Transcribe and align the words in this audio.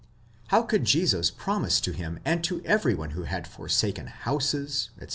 —how 0.47 0.63
could 0.63 0.83
Jesus 0.83 1.29
promise 1.29 1.79
to 1.79 1.91
him 1.91 2.17
and 2.25 2.43
to 2.43 2.59
every 2.65 2.95
one 2.95 3.11
who 3.11 3.25
had 3.25 3.45
for 3.47 3.67
saken 3.67 4.07
houses, 4.07 4.89
etc. 4.99 5.09